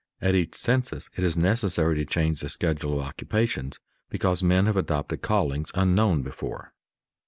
At 0.19 0.33
each 0.33 0.55
census 0.55 1.11
it 1.15 1.23
is 1.23 1.37
necessary 1.37 1.93
to 1.97 2.11
change 2.11 2.41
the 2.41 2.49
schedule 2.49 2.93
of 2.99 3.05
occupations, 3.05 3.79
because 4.09 4.41
men 4.41 4.65
have 4.65 4.75
adopted 4.75 5.21
callings 5.21 5.69
unknown 5.75 6.23
before. 6.23 6.73